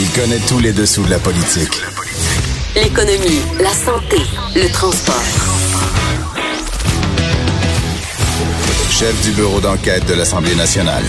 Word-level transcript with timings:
Il 0.00 0.08
connaît 0.12 0.38
tous 0.48 0.60
les 0.60 0.72
dessous 0.72 1.02
de 1.04 1.10
la 1.10 1.18
politique. 1.18 1.82
L'économie, 2.76 3.40
la 3.60 3.70
santé, 3.72 4.18
le 4.54 4.70
transport. 4.72 5.22
Chef 8.90 9.20
du 9.24 9.32
bureau 9.32 9.60
d'enquête 9.60 10.06
de 10.06 10.14
l'Assemblée 10.14 10.54
nationale. 10.54 11.02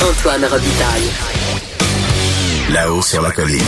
Antoine 0.00 0.44
Robitaille. 0.44 1.10
Là-haut 2.72 3.02
sur 3.02 3.22
la 3.22 3.32
colline. 3.32 3.58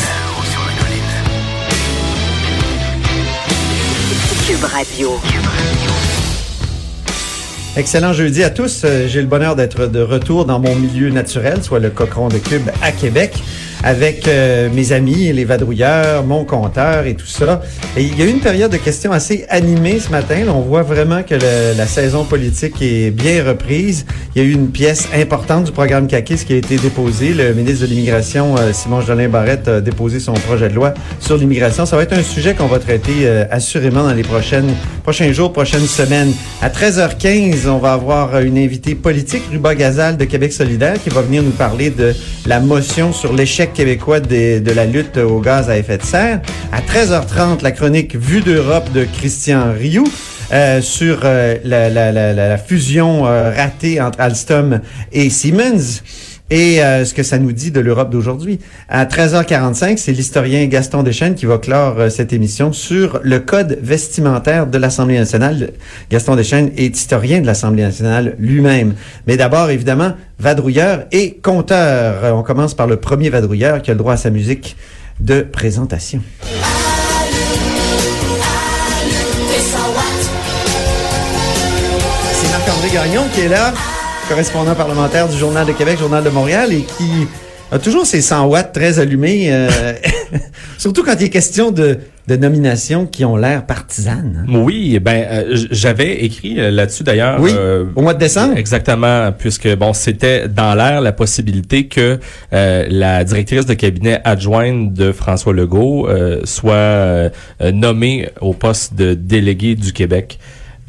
Cube 4.47 4.65
Radio. 4.65 5.21
Excellent 7.77 8.13
jeudi 8.13 8.43
à 8.43 8.51
tous. 8.51 8.83
Euh, 8.85 9.07
J'ai 9.07 9.21
le 9.21 9.27
bonheur 9.27 9.55
d'être 9.55 9.87
de 9.87 10.01
retour 10.01 10.47
dans 10.47 10.59
mon 10.59 10.75
milieu 10.77 11.11
naturel, 11.11 11.63
soit 11.63 11.79
le 11.81 11.91
cochon 11.91 12.29
de 12.29 12.39
Cube 12.39 12.71
à 12.81 12.91
Québec, 12.91 13.35
avec 13.83 14.27
euh, 14.29 14.69
mes 14.73 14.93
amis, 14.93 15.33
les 15.33 15.45
vadrouilleurs, 15.45 16.25
mon 16.25 16.45
compteur 16.45 17.07
et 17.07 17.15
tout 17.15 17.27
ça. 17.27 17.63
Et 17.97 18.03
il 18.03 18.19
y 18.19 18.23
a 18.23 18.27
eu 18.27 18.31
une 18.31 18.41
période 18.41 18.71
de 18.71 18.77
questions 18.77 19.13
assez 19.13 19.45
animée 19.49 20.01
ce 20.01 20.11
matin. 20.11 20.45
On 20.49 20.61
voit 20.61 20.83
vraiment 20.83 21.23
que 21.23 21.35
la 21.35 21.87
saison 21.87 22.25
politique 22.25 22.75
est 22.81 23.11
bien 23.11 23.45
reprise. 23.45 24.07
Il 24.35 24.43
y 24.43 24.45
a 24.45 24.49
eu 24.49 24.53
une 24.53 24.71
pièce 24.71 25.09
importante 25.15 25.65
du 25.65 25.73
programme 25.73 26.07
CAQUIS 26.07 26.45
qui 26.45 26.53
a 26.53 26.57
été 26.57 26.77
déposée. 26.77 27.35
Le 27.35 27.55
ministre 27.55 27.83
de 27.83 27.91
l'Immigration, 27.91 28.57
euh, 28.57 28.73
Simon 28.73 29.01
Jolin 29.01 29.29
Barrette, 29.29 29.69
a 29.69 29.81
déposé 29.81 30.21
son 30.21 30.35
projet 30.35 30.69
de 30.69 30.75
loi 30.75 30.95
sur 31.21 31.37
l'immigration. 31.37 31.87
Ça 31.87 31.97
va 31.97 32.03
être 32.03 32.13
un 32.13 32.23
sujet 32.23 32.55
qu'on 32.55 32.67
va 32.67 32.79
traiter 32.79 33.13
euh, 33.23 33.45
assurément 33.51 34.05
dans 34.05 34.15
les 34.15 34.23
prochaines, 34.23 34.73
prochains 35.03 35.33
jours, 35.33 35.53
prochaines 35.53 35.87
semaines. 35.87 36.33
À 36.63 36.69
13h15, 36.69 37.69
on 37.69 37.79
va 37.79 37.93
avoir 37.93 38.39
une 38.41 38.59
invitée 38.59 38.95
politique, 38.95 39.43
Ruba 39.51 39.75
Gazal 39.75 40.17
de 40.17 40.25
Québec 40.25 40.53
solidaire, 40.53 41.03
qui 41.03 41.11
va 41.11 41.23
venir 41.23 41.43
nous 41.43 41.51
parler 41.51 41.91
de 41.91 42.15
la 42.47 42.61
motion 42.61 43.13
sur 43.13 43.33
l'échec 43.33 43.66
québécois 43.73 44.21
de 44.21 44.73
la 44.73 44.87
lutte 44.87 45.17
au 45.17 45.41
gaz 45.41 45.71
à 45.71 45.79
effet 45.79 45.99
de 45.99 46.03
serre. 46.03 46.41
À 46.73 46.81
13h30, 46.81 47.63
la 47.63 47.73
chronique 47.73 48.17
Vue 48.17 48.41
d'Europe 48.41 48.93
de 48.93 49.05
Christian 49.05 49.73
Rioux. 49.73 50.09
euh, 50.53 50.81
sur 50.81 51.21
euh, 51.25 51.57
la 51.65 52.59
fusion 52.59 53.27
euh, 53.27 53.51
ratée 53.51 54.01
entre 54.01 54.21
Alstom 54.21 54.81
et 55.13 55.31
Siemens 55.31 56.03
et 56.51 56.83
euh, 56.83 57.05
ce 57.05 57.13
que 57.13 57.23
ça 57.23 57.39
nous 57.39 57.53
dit 57.53 57.71
de 57.71 57.81
l'Europe 57.81 58.11
d'aujourd'hui. 58.11 58.61
À 58.89 59.05
13h45, 59.05 59.97
c'est 59.97 60.13
l'historien 60.13 60.65
Gaston 60.67 61.03
Deschênes 61.03 61.35
qui 61.35 61.47
va 61.47 61.59
clore 61.59 61.99
euh, 61.99 62.09
cette 62.09 62.33
émission 62.33 62.73
sur 62.73 63.21
le 63.23 63.41
code 63.41 63.79
vestimentaire 63.83 64.67
de 64.67 64.79
l'Assemblée 64.79 65.19
nationale. 65.19 65.73
Gaston 66.11 66.37
Deschênes 66.37 66.71
est 66.77 66.97
historien 66.97 67.41
de 67.41 67.47
l'Assemblée 67.47 67.83
nationale 67.83 68.37
lui-même. 68.39 68.95
Mais 69.27 69.37
d'abord, 69.37 69.71
évidemment, 69.71 70.13
vadrouilleur 70.39 71.07
et 71.11 71.33
conteur. 71.43 72.25
Euh, 72.25 72.31
On 72.31 72.43
commence 72.43 72.75
par 72.75 72.87
le 72.87 72.97
premier 72.97 73.31
vadrouilleur 73.31 73.83
qui 73.83 73.91
a 73.91 73.95
le 73.95 73.99
droit 73.99 74.13
à 74.15 74.17
sa 74.17 74.31
musique 74.31 74.77
de 75.19 75.41
présentation. 75.41 76.23
C'est 82.33 82.51
Marc-André 82.53 82.91
Gagnon 82.93 83.23
qui 83.35 83.41
est 83.41 83.49
là, 83.49 83.73
correspondant 84.29 84.75
parlementaire 84.75 85.29
du 85.29 85.37
Journal 85.37 85.67
de 85.67 85.73
Québec, 85.73 85.99
Journal 85.99 86.23
de 86.25 86.31
Montréal, 86.31 86.73
et 86.73 86.83
qui 86.83 87.27
a 87.71 87.79
toujours 87.79 88.07
ses 88.07 88.21
100 88.21 88.47
watts 88.47 88.73
très 88.73 88.99
allumés, 88.99 89.53
euh, 89.53 89.69
surtout 90.79 91.03
quand 91.05 91.15
il 91.19 91.25
est 91.25 91.31
question 91.31 91.71
de, 91.71 91.99
de 92.27 92.37
nominations 92.37 93.07
qui 93.07 93.25
ont 93.25 93.37
l'air 93.37 93.67
partisanes. 93.67 94.45
hein. 94.49 94.53
Oui, 94.63 94.99
ben 95.01 95.25
euh, 95.31 95.57
j'avais 95.71 96.25
écrit 96.25 96.61
euh, 96.61 96.71
là-dessus 96.71 97.03
d'ailleurs. 97.03 97.41
Oui, 97.41 97.51
au 97.95 98.03
mois 98.03 98.15
de 98.15 98.19
décembre. 98.19 98.57
Exactement, 98.57 99.33
puisque 99.37 99.75
bon, 99.77 99.93
c'était 99.93 100.49
dans 100.49 100.75
l'air 100.75 101.01
la 101.01 101.13
possibilité 101.13 101.87
que 101.87 102.19
la 102.53 103.25
directrice 103.25 103.67
de 103.67 103.75
cabinet 103.75 104.21
adjointe 104.25 104.93
de 104.93 105.13
François 105.13 105.53
Legault 105.53 106.09
soit 106.45 107.31
nommée 107.73 108.29
au 108.41 108.55
poste 108.55 108.95
de 108.95 109.15
délégué 109.15 109.75
du 109.75 109.93
Québec 109.93 110.39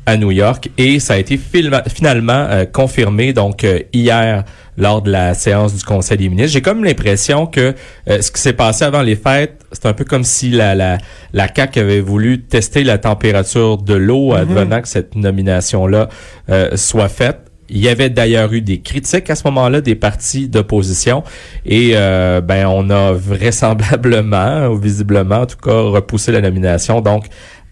à 0.08 0.18
New 0.18 0.32
York 0.32 0.70
et 0.78 1.00
ça 1.00 1.14
a 1.14 1.18
été 1.18 1.38
finalement 1.38 2.48
euh, 2.50 2.66
confirmé 2.66 3.34
donc 3.34 3.64
euh, 3.64 3.82
hier 3.94 4.46
lors 4.78 5.02
de 5.02 5.12
la 5.12 5.34
séance 5.34 5.76
du 5.76 5.84
Conseil 5.84 6.18
des 6.18 6.30
ministres. 6.30 6.54
J'ai 6.54 6.62
comme 6.62 6.84
l'impression 6.84 7.46
que 7.46 7.76
euh, 8.10 8.22
ce 8.22 8.32
qui 8.32 8.42
s'est 8.42 8.54
passé 8.54 8.86
avant 8.86 9.02
les 9.02 9.16
fêtes, 9.16 9.66
c'est 9.72 9.86
un 9.86 9.94
peu 9.94 10.06
comme 10.06 10.24
si 10.24 10.50
la, 10.50 10.76
la, 10.76 10.98
la 11.34 11.48
CAQ 11.54 11.80
avait 11.80 12.00
voulu 12.00 12.44
tester 12.44 12.84
la 12.84 12.98
température 12.98 13.78
de 13.78 13.96
l'eau 13.96 14.34
advenant 14.34 14.82
que 14.82 14.88
cette 14.88 15.16
nomination-là 15.16 16.08
euh, 16.50 16.70
soit 16.76 17.10
faite. 17.10 17.40
Il 17.70 17.80
y 17.80 17.90
avait 17.90 18.10
d'ailleurs 18.10 18.54
eu 18.54 18.62
des 18.62 18.80
critiques 18.80 19.30
à 19.30 19.36
ce 19.36 19.46
moment-là 19.48 19.82
des 19.82 19.96
partis 19.96 20.48
d'opposition 20.48 21.26
et 21.66 21.92
euh, 21.96 22.40
ben 22.40 22.66
on 22.68 22.90
a 22.90 23.12
vraisemblablement 23.12 24.68
ou 24.72 24.78
visiblement 24.78 25.42
en 25.42 25.46
tout 25.48 25.58
cas 25.58 25.78
repoussé 25.78 26.32
la 26.32 26.40
nomination 26.40 27.02
donc 27.02 27.26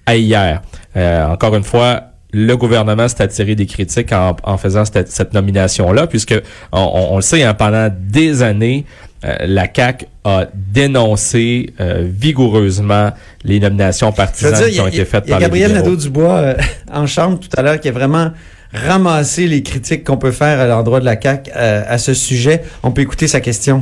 à 0.06 0.18
hier. 0.18 0.62
Euh, 0.98 1.28
encore 1.28 1.56
une 1.56 1.64
fois, 1.64 2.15
le 2.38 2.58
gouvernement 2.58 3.08
s'est 3.08 3.22
attiré 3.24 3.56
des 3.56 3.66
critiques 3.66 4.12
en, 4.12 4.36
en 4.44 4.58
faisant 4.58 4.84
cette, 4.84 5.10
cette 5.10 5.34
nomination-là, 5.34 6.06
puisque 6.08 6.36
on, 6.74 7.16
le 7.16 7.22
sait, 7.22 7.44
hein, 7.44 7.54
pendant 7.54 7.88
des 7.98 8.44
années, 8.44 8.84
euh, 9.24 9.34
la 9.46 9.68
CAC 9.70 10.08
a 10.26 10.46
dénoncé 10.54 11.74
euh, 11.80 12.06
vigoureusement 12.06 13.12
les 13.46 13.62
nominations 13.62 14.12
partisanes 14.12 14.54
dire, 14.66 14.70
qui 14.70 14.82
ont 14.82 14.86
a- 14.86 14.90
été 14.90 15.06
faites 15.06 15.24
il 15.28 15.30
y 15.30 15.34
a 15.34 15.36
par 15.36 15.42
Gabriel. 15.42 15.72
Nadeau-Dubois 15.74 16.34
euh, 16.34 16.56
en 16.92 17.08
chambre 17.08 17.40
tout 17.40 17.50
à 17.56 17.62
l'heure 17.62 17.80
qui 17.80 17.88
a 17.88 17.92
vraiment 17.94 18.32
ramassé 18.74 19.48
les 19.48 19.64
critiques 19.64 20.04
qu'on 20.04 20.18
peut 20.18 20.32
faire 20.32 20.60
à 20.60 20.66
l'endroit 20.68 21.00
de 21.00 21.06
la 21.06 21.20
CAQ 21.20 21.52
euh, 21.56 21.84
à 21.88 21.98
ce 21.98 22.14
sujet. 22.14 22.64
On 22.84 22.92
peut 22.92 23.02
écouter 23.02 23.28
sa 23.28 23.40
question. 23.40 23.82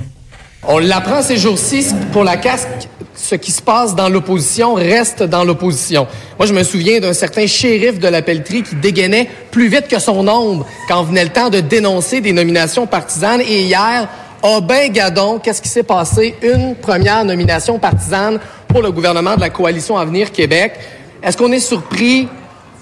On 0.65 0.79
l'apprend 0.79 1.21
ces 1.21 1.35
jours-ci, 1.35 1.85
pour 2.13 2.23
la 2.23 2.37
casque, 2.37 2.69
ce 3.15 3.35
qui 3.35 3.51
se 3.51 3.61
passe 3.61 3.95
dans 3.95 4.07
l'opposition 4.07 4.75
reste 4.75 5.21
dans 5.21 5.43
l'opposition. 5.43 6.07
Moi, 6.39 6.47
je 6.47 6.53
me 6.53 6.63
souviens 6.63 7.01
d'un 7.01 7.11
certain 7.11 7.45
shérif 7.47 7.99
de 7.99 8.07
la 8.07 8.21
pelleterie 8.21 8.63
qui 8.63 8.75
dégainait 8.75 9.29
plus 9.51 9.67
vite 9.67 9.89
que 9.89 9.99
son 9.99 10.25
ombre 10.27 10.65
quand 10.87 11.03
venait 11.03 11.25
le 11.25 11.31
temps 11.31 11.49
de 11.49 11.59
dénoncer 11.59 12.21
des 12.21 12.31
nominations 12.31 12.87
partisanes. 12.87 13.41
Et 13.41 13.63
hier, 13.63 14.07
oh 14.41 14.61
ben 14.61 14.89
gadon, 14.89 15.39
qu'est-ce 15.39 15.61
qui 15.61 15.67
s'est 15.67 15.83
passé? 15.83 16.35
Une 16.41 16.75
première 16.75 17.25
nomination 17.25 17.77
partisane 17.77 18.39
pour 18.69 18.81
le 18.81 18.91
gouvernement 18.91 19.35
de 19.35 19.41
la 19.41 19.49
coalition 19.49 19.97
Avenir 19.97 20.31
Québec. 20.31 20.75
Est-ce 21.21 21.35
qu'on 21.35 21.51
est 21.51 21.59
surpris? 21.59 22.29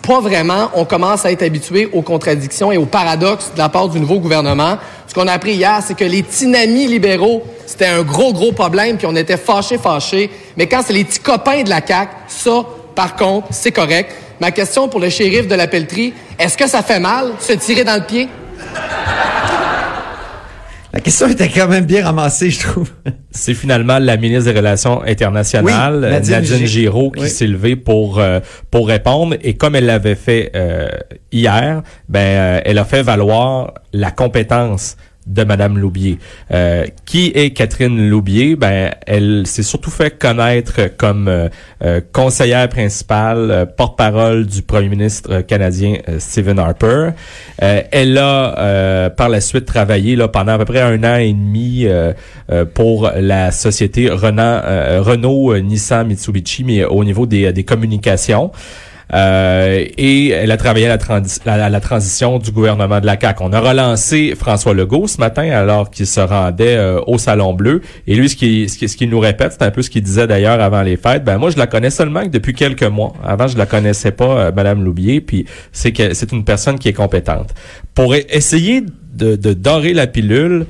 Pas 0.02 0.20
vraiment. 0.20 0.72
On 0.74 0.86
commence 0.86 1.26
à 1.26 1.32
être 1.32 1.44
habitué 1.44 1.90
aux 1.94 2.02
contradictions 2.02 2.72
et 2.72 2.78
aux 2.78 2.86
paradoxes 2.86 3.52
de 3.54 3.60
la 3.60 3.70
part 3.70 3.88
du 3.88 4.00
nouveau 4.00 4.20
gouvernement. 4.20 4.78
Ce 5.08 5.14
qu'on 5.14 5.28
a 5.28 5.34
appris 5.34 5.54
hier, 5.54 5.80
c'est 5.86 5.98
que 5.98 6.04
les 6.04 6.24
tinamis 6.24 6.88
libéraux, 6.88 7.44
c'était 7.68 7.88
un 7.88 8.02
gros, 8.02 8.34
gros 8.34 8.52
problème, 8.52 8.98
puis 8.98 9.08
on 9.08 9.16
était 9.16 9.38
fâchés, 9.38 9.78
fâchés. 9.78 10.32
Mais 10.58 10.68
quand 10.68 10.82
c'est 10.86 10.94
les 10.94 11.04
petits 11.04 11.20
copains 11.20 11.64
de 11.64 11.70
la 11.70 11.86
CAQ, 11.86 12.12
ça, 12.28 12.66
par 12.96 13.16
contre, 13.16 13.48
c'est 13.52 13.72
correct. 13.72 14.12
Ma 14.40 14.52
question 14.52 14.88
pour 14.88 15.00
le 15.00 15.10
shérif 15.10 15.48
de 15.48 15.56
la 15.56 15.68
pelleterie, 15.68 16.14
est-ce 16.40 16.58
que 16.58 16.68
ça 16.68 16.82
fait 16.82 17.00
mal, 17.00 17.34
se 17.40 17.54
tirer 17.54 17.84
dans 17.84 17.96
le 17.96 18.06
pied? 18.06 18.28
La 20.94 21.00
question 21.00 21.28
était 21.30 21.48
quand 21.48 21.70
même 21.70 21.86
bien 21.86 22.04
ramassée, 22.04 22.50
je 22.50 22.60
trouve. 22.68 22.90
C'est 23.32 23.54
finalement 23.54 23.98
la 23.98 24.18
ministre 24.18 24.52
des 24.52 24.58
Relations 24.60 25.02
internationales, 25.04 26.02
Oui, 26.04 26.10
Nadine 26.12 26.32
Nadine, 26.34 26.58
Gi- 26.58 26.68
Giraud, 26.68 27.12
qui 27.12 27.24
Oui. 27.24 27.30
s'est 27.30 27.48
levée 27.48 27.78
pour 27.78 28.20
euh, 28.20 28.42
pour 28.70 28.88
répondre. 28.90 29.36
Et 29.42 29.54
comme 29.54 29.76
elle 29.76 29.86
l'avait 29.86 30.16
fait 30.16 30.52
euh, 30.54 30.90
hier, 31.32 31.82
ben 32.10 32.20
euh, 32.20 32.62
elle 32.66 32.78
a 32.78 32.84
fait 32.84 33.04
valoir 33.04 33.74
la 33.94 34.12
compétence 34.12 34.98
de 35.34 35.44
Madame 35.44 35.78
Loubier. 35.78 36.20
Euh, 36.52 36.86
qui 37.06 37.32
est 37.34 37.52
Catherine 37.52 38.10
Loubier? 38.10 38.56
Ben, 38.56 38.92
elle 39.08 39.48
s'est 39.48 39.64
surtout 39.64 39.90
fait 39.92 40.18
connaître 40.18 40.96
comme 40.98 41.28
euh, 41.28 41.50
euh, 41.84 42.02
conseillère 42.12 42.68
principale, 42.70 43.52
euh, 43.52 43.66
porte-parole 43.66 44.46
du 44.46 44.62
Premier 44.62 44.90
ministre 44.90 45.32
euh, 45.32 45.42
canadien 45.42 45.96
Stephen 46.20 46.60
Harper. 46.60 47.10
Elle 47.58 48.18
a 48.18 49.10
par 49.16 49.30
la 49.30 49.42
suite 49.42 49.66
travaillé 49.66 50.16
là 50.16 50.28
pendant 50.28 50.54
à 50.54 50.58
peu 50.58 50.66
près 50.66 50.82
un 50.82 51.04
an 51.04 51.16
et 51.16 51.32
demi 51.32 51.86
pour 52.74 53.12
la 53.16 53.52
société 53.52 54.10
Renault, 54.10 55.04
Renault 55.04 55.58
Nissan 55.60 56.08
Mitsubishi, 56.08 56.64
mais 56.64 56.84
au 56.86 57.04
niveau 57.04 57.26
des, 57.26 57.54
des 57.54 57.64
communications. 57.64 58.52
Euh, 59.14 59.86
et 59.98 60.30
elle 60.30 60.52
a 60.52 60.58
travaillé 60.58 60.88
à 60.88 60.98
la, 61.70 61.80
transition 61.80 62.40
du 62.40 62.52
gouvernement 62.52 63.00
de 63.00 63.06
la 63.06 63.20
CAQ. 63.20 63.44
On 63.44 63.54
a 63.54 63.60
relancé 63.60 64.34
François 64.38 64.74
Legault 64.74 65.08
ce 65.08 65.18
matin 65.18 65.50
alors 65.52 65.90
qu'il 65.90 66.08
se 66.08 66.20
rendait 66.20 66.80
au 67.08 67.18
Salon 67.18 67.54
Bleu. 67.54 67.82
Et 68.08 68.16
lui, 68.16 68.30
ce 68.30 68.36
qu'il 68.36 69.10
nous 69.10 69.20
répète, 69.20 69.54
c'est 69.54 69.66
un 69.66 69.72
peu 69.72 69.82
ce 69.82 69.90
qu'il 69.90 70.04
disait 70.04 70.28
d'ailleurs 70.28 70.62
avant 70.62 70.82
les 70.82 70.98
fêtes. 70.98 71.24
Ben 71.24 71.38
moi, 71.38 71.50
je 71.50 71.58
la 71.58 71.68
connais 71.68 71.90
seulement 71.90 72.26
depuis 72.26 72.54
quelques 72.54 72.84
mois. 72.84 73.14
Avant, 73.24 73.48
je 73.48 73.58
la 73.58 73.66
connaissais 73.66 74.12
pas, 74.12 74.52
Madame 74.52 74.84
Loubier. 74.84 75.20
Puis 75.20 75.46
c'est 75.72 75.92
que 75.92 76.14
c'est 76.14 76.32
une 76.32 76.46
personne 76.46 76.80
qui 76.80 76.88
est 76.88 76.94
compétente. 76.94 77.54
Pour 77.94 78.16
essayer 78.16 78.82
de, 79.14 79.36
de 79.36 79.54
dorer 79.54 79.94
la 79.94 80.08
pilule, 80.08 80.66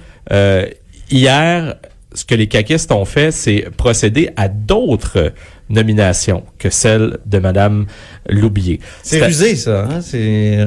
hier, 1.11 1.75
ce 2.13 2.25
que 2.25 2.35
les 2.35 2.47
caquistes 2.47 2.91
ont 2.91 3.05
fait, 3.05 3.31
c'est 3.31 3.67
procéder 3.77 4.29
à 4.35 4.47
d'autres 4.47 5.31
nomination 5.71 6.43
que 6.57 6.69
celle 6.69 7.17
de 7.25 7.39
Madame 7.39 7.85
Loubier. 8.29 8.79
C'est 9.03 9.23
rusé, 9.25 9.55
ça. 9.55 9.87
Hein? 9.89 9.99
et, 10.13 10.59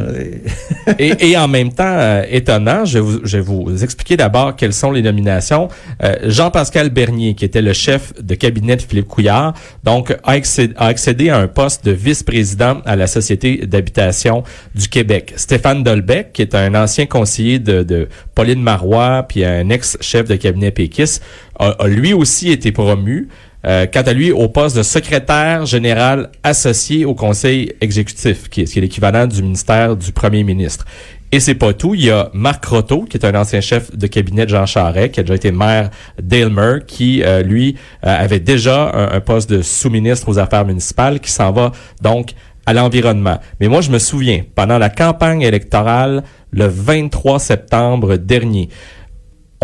et, 1.30 1.36
en 1.36 1.48
même 1.48 1.72
temps, 1.72 1.84
euh, 1.84 2.22
étonnant, 2.28 2.84
je 2.84 2.98
vais, 2.98 3.04
vous, 3.04 3.20
je 3.24 3.36
vais 3.38 3.42
vous 3.42 3.82
expliquer 3.82 4.16
d'abord 4.16 4.56
quelles 4.56 4.72
sont 4.72 4.90
les 4.90 5.02
nominations. 5.02 5.68
Euh, 6.02 6.16
Jean-Pascal 6.24 6.90
Bernier, 6.90 7.34
qui 7.34 7.44
était 7.44 7.62
le 7.62 7.72
chef 7.72 8.12
de 8.22 8.34
cabinet 8.34 8.76
de 8.76 8.82
Philippe 8.82 9.08
Couillard, 9.08 9.54
donc 9.84 10.10
a 10.10 10.32
accédé, 10.32 10.74
a 10.76 10.86
accédé 10.86 11.30
à 11.30 11.38
un 11.38 11.48
poste 11.48 11.84
de 11.84 11.92
vice-président 11.92 12.80
à 12.84 12.96
la 12.96 13.06
Société 13.06 13.66
d'habitation 13.66 14.42
du 14.74 14.88
Québec. 14.88 15.32
Stéphane 15.36 15.82
Dolbeck, 15.82 16.32
qui 16.32 16.42
est 16.42 16.54
un 16.54 16.74
ancien 16.74 17.06
conseiller 17.06 17.58
de, 17.58 17.82
de 17.82 18.08
Pauline 18.34 18.62
Marois, 18.62 19.24
puis 19.28 19.44
un 19.44 19.68
ex-chef 19.70 20.28
de 20.28 20.36
cabinet 20.36 20.70
Pékis, 20.70 21.20
a, 21.58 21.68
a 21.70 21.88
lui 21.88 22.12
aussi 22.12 22.50
été 22.50 22.72
promu. 22.72 23.28
Euh, 23.66 23.86
quant 23.86 24.02
à 24.02 24.12
lui, 24.12 24.30
au 24.30 24.48
poste 24.48 24.76
de 24.76 24.82
secrétaire 24.82 25.64
général 25.64 26.30
associé 26.42 27.04
au 27.04 27.14
conseil 27.14 27.72
exécutif, 27.80 28.48
qui 28.48 28.62
est, 28.62 28.76
l'équivalent 28.76 29.26
du 29.26 29.42
ministère 29.42 29.96
du 29.96 30.12
premier 30.12 30.44
ministre. 30.44 30.84
Et 31.32 31.40
c'est 31.40 31.54
pas 31.54 31.72
tout. 31.72 31.94
Il 31.94 32.04
y 32.04 32.10
a 32.10 32.30
Marc 32.34 32.64
Rotto, 32.64 33.06
qui 33.08 33.16
est 33.16 33.24
un 33.24 33.34
ancien 33.34 33.60
chef 33.60 33.96
de 33.96 34.06
cabinet 34.06 34.44
de 34.44 34.50
Jean 34.50 34.66
Charest, 34.66 35.12
qui 35.12 35.20
a 35.20 35.22
déjà 35.22 35.34
été 35.34 35.50
maire 35.50 35.90
d'Aylmer, 36.22 36.80
qui, 36.86 37.22
euh, 37.24 37.42
lui, 37.42 37.76
euh, 38.06 38.16
avait 38.16 38.38
déjà 38.38 38.90
un, 38.94 39.16
un 39.16 39.20
poste 39.20 39.50
de 39.50 39.62
sous-ministre 39.62 40.28
aux 40.28 40.38
affaires 40.38 40.66
municipales, 40.66 41.18
qui 41.18 41.32
s'en 41.32 41.50
va 41.50 41.72
donc 42.02 42.34
à 42.66 42.72
l'environnement. 42.72 43.38
Mais 43.60 43.68
moi, 43.68 43.80
je 43.80 43.90
me 43.90 43.98
souviens, 43.98 44.42
pendant 44.54 44.78
la 44.78 44.90
campagne 44.90 45.42
électorale, 45.42 46.22
le 46.52 46.66
23 46.66 47.38
septembre 47.38 48.16
dernier, 48.16 48.68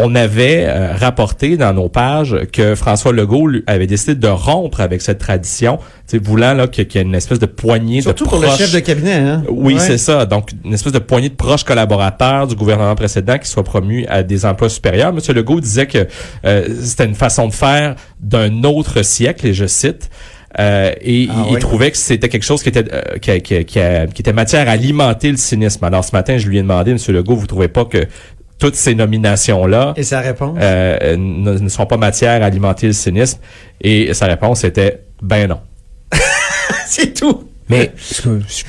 on 0.03 0.15
avait 0.15 0.65
euh, 0.67 0.95
rapporté 0.95 1.57
dans 1.57 1.73
nos 1.73 1.89
pages 1.89 2.37
que 2.53 2.75
François 2.75 3.13
Legault 3.13 3.51
avait 3.67 3.87
décidé 3.87 4.15
de 4.15 4.29
rompre 4.29 4.81
avec 4.81 5.03
cette 5.03 5.19
tradition, 5.19 5.79
voulant 6.19 6.55
là 6.55 6.67
qu'il 6.67 6.87
y 6.93 6.99
ait 6.99 7.03
une 7.03 7.15
espèce 7.15 7.39
de 7.39 7.47
poignée 7.47 8.03
Surtout 8.03 8.25
de 8.25 8.29
proches... 8.29 8.41
pour 8.41 8.51
le 8.51 8.57
chef 8.57 8.73
de 8.73 8.81
cabinet. 8.81 9.15
Hein? 9.15 9.43
Oui, 9.49 9.77
c'est 9.79 9.99
ça. 9.99 10.27
Donc 10.27 10.51
une 10.65 10.75
espèce 10.75 10.93
de 10.93 10.99
poignée 10.99 11.29
de 11.29 11.35
proches 11.35 11.65
collaborateurs 11.65 12.47
du 12.47 12.57
gouvernement 12.57 12.95
précédent 12.95 13.39
qui 13.39 13.49
soient 13.49 13.65
promus 13.65 14.07
à 14.09 14.23
des 14.23 14.45
emplois 14.45 14.69
supérieurs. 14.69 15.13
Monsieur 15.13 15.35
Legault 15.35 15.61
disait 15.61 15.87
que 15.87 16.07
euh, 16.45 16.69
c'était 16.83 17.05
une 17.05 17.15
façon 17.15 17.49
de 17.49 17.53
faire 17.53 17.95
d'un 18.21 18.65
autre 18.65 19.03
siècle, 19.03 19.47
et 19.47 19.55
je 19.55 19.67
cite. 19.67 20.11
Euh, 20.59 20.93
et 21.01 21.29
ah 21.31 21.47
il, 21.53 21.59
trouvait 21.61 21.93
que 21.93 21.97
c'était 21.97 22.29
quelque 22.29 22.43
chose 22.43 22.61
qui 22.61 22.71
était 22.71 22.85
qui, 23.21 23.41
qui, 23.41 23.65
qui, 23.65 23.79
était 23.79 24.33
matière 24.33 24.69
à 24.69 24.73
alimenter 24.73 25.31
le 25.31 25.37
cynisme. 25.37 25.85
Alors 25.85 26.05
ce 26.05 26.11
matin, 26.11 26.39
je 26.39 26.49
lui 26.49 26.59
ai 26.59 26.63
demandé, 26.63 26.93
Monsieur 26.93 27.13
Legault, 27.13 27.37
vous 27.37 27.47
trouvez 27.47 27.69
pas 27.69 27.85
que 27.85 28.09
toutes 28.61 28.77
ces 28.77 28.95
nominations-là 28.95 29.95
Et 29.97 30.05
sa 30.05 30.21
réponse? 30.21 30.57
Euh, 30.61 31.17
ne, 31.17 31.59
ne, 31.59 31.69
sont 31.69 31.87
pas 31.87 31.97
matière 31.97 32.43
à 32.43 32.47
alimenter 32.47 32.87
le 32.87 32.93
cynisme. 32.93 33.41
Et 33.81 34.15
sa 34.15 34.27
réponse 34.27 34.63
était 34.63 35.01
ben 35.23 35.49
non. 35.49 35.61
C'est 36.87 37.15
tout. 37.15 37.50
Mais 37.71 37.93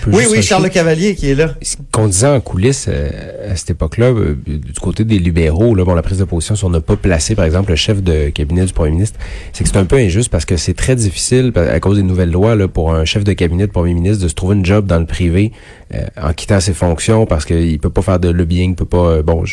oui, 0.08 0.26
oui, 0.32 0.42
Charles 0.44 0.70
Cavalier 0.70 1.16
qui 1.16 1.32
est 1.32 1.36
là. 1.36 1.56
Ce 1.62 1.76
qu'on 1.92 2.08
disait 2.08 2.28
en 2.28 2.40
coulisses 2.40 2.86
euh, 2.88 3.52
à 3.52 3.56
cette 3.56 3.72
époque-là, 3.72 4.08
euh, 4.08 4.36
du 4.46 4.80
côté 4.80 5.04
des 5.04 5.18
libéraux, 5.18 5.74
là, 5.74 5.84
bon, 5.84 5.96
la 5.96 6.04
prise 6.04 6.20
de 6.20 6.24
position 6.24 6.56
sur 6.56 6.70
ne 6.70 6.78
pas 6.80 6.96
placer, 6.96 7.34
par 7.34 7.46
exemple, 7.46 7.72
le 7.72 7.76
chef 7.76 8.04
de 8.04 8.30
cabinet 8.30 8.64
du 8.66 8.74
premier 8.74 8.92
ministre, 8.92 9.20
c'est 9.54 9.64
que 9.64 9.70
c'est 9.70 9.78
un 9.78 9.86
peu 9.86 9.96
injuste 9.98 10.30
parce 10.30 10.46
que 10.46 10.56
c'est 10.56 10.76
très 10.76 10.96
difficile, 10.96 11.52
à 11.56 11.80
cause 11.80 11.98
des 11.98 12.04
nouvelles 12.04 12.32
lois, 12.32 12.56
là, 12.56 12.68
pour 12.68 12.94
un 12.94 13.04
chef 13.06 13.24
de 13.24 13.34
cabinet 13.34 13.66
de 13.66 13.72
premier 13.72 13.94
ministre 13.94 14.24
de 14.24 14.30
se 14.30 14.36
trouver 14.36 14.56
une 14.56 14.66
job 14.66 14.86
dans 14.86 15.00
le 15.00 15.08
privé 15.08 15.52
euh, 15.96 16.06
en 16.22 16.34
quittant 16.34 16.60
ses 16.60 16.74
fonctions 16.74 17.26
parce 17.26 17.46
qu'il 17.46 17.80
peut 17.80 17.90
pas 17.90 18.04
faire 18.04 18.20
de 18.20 18.30
lobbying, 18.30 18.76
peut 18.76 18.86
pas. 18.86 19.24
bon, 19.24 19.44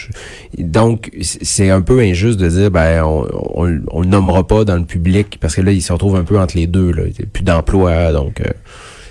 donc 0.58 1.10
c'est 1.22 1.70
un 1.70 1.80
peu 1.80 2.00
injuste 2.00 2.38
de 2.38 2.48
dire, 2.48 2.70
ben, 2.70 3.02
on, 3.02 3.26
on, 3.54 3.80
on, 3.90 4.02
le 4.02 4.08
nommera 4.08 4.46
pas 4.46 4.64
dans 4.64 4.76
le 4.76 4.84
public 4.84 5.38
parce 5.40 5.54
que 5.54 5.62
là, 5.62 5.72
il 5.72 5.82
se 5.82 5.92
retrouve 5.92 6.16
un 6.16 6.24
peu 6.24 6.38
entre 6.38 6.56
les 6.56 6.66
deux, 6.66 6.92
là, 6.92 7.04
plus 7.32 7.42
d'emploi, 7.42 8.12
donc. 8.12 8.42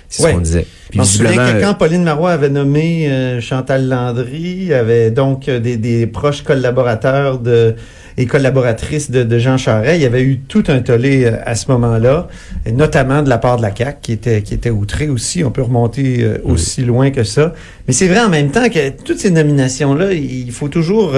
C'est 0.08 0.22
ce 0.22 0.28
qu'on 0.28 0.40
disait. 0.40 0.66
Puis, 0.90 1.00
je 1.04 1.22
me 1.22 1.28
que 1.28 1.60
quand 1.60 1.74
Pauline 1.74 2.02
Marois 2.02 2.30
avait 2.32 2.48
nommé 2.48 3.10
euh, 3.10 3.40
Chantal 3.42 3.88
Landry, 3.88 4.72
avait 4.72 5.10
donc 5.10 5.48
euh, 5.48 5.60
des, 5.60 5.76
des, 5.76 6.06
proches 6.06 6.42
collaborateurs 6.42 7.38
de 7.38 7.74
et 8.16 8.26
collaboratrices 8.26 9.10
de, 9.12 9.22
de, 9.22 9.38
Jean 9.38 9.58
Charest, 9.58 9.96
il 9.96 10.02
y 10.02 10.06
avait 10.06 10.22
eu 10.22 10.38
tout 10.38 10.64
un 10.68 10.80
tollé 10.80 11.24
euh, 11.24 11.36
à 11.44 11.54
ce 11.54 11.70
moment-là, 11.70 12.28
notamment 12.72 13.22
de 13.22 13.28
la 13.28 13.38
part 13.38 13.58
de 13.58 13.62
la 13.62 13.74
CAQ 13.76 13.98
qui 14.00 14.12
était 14.12 14.42
qui 14.42 14.54
était 14.54 14.70
outrée 14.70 15.08
aussi. 15.08 15.44
On 15.44 15.50
peut 15.50 15.62
remonter 15.62 16.26
aussi 16.42 16.82
loin 16.82 17.10
que 17.10 17.22
ça. 17.22 17.52
Mais 17.86 17.92
c'est 17.92 18.08
vrai 18.08 18.20
en 18.20 18.30
même 18.30 18.50
temps 18.50 18.68
que 18.70 18.88
toutes 18.88 19.18
ces 19.18 19.30
nominations 19.30 19.94
là, 19.94 20.12
il 20.12 20.50
faut 20.52 20.68
toujours 20.68 21.12